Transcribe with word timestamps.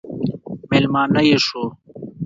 مېلمانه 0.69 1.21
یې 1.29 1.37
شو. 1.45 1.63